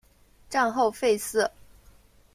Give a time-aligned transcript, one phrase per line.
[0.49, 1.51] 战后废寺。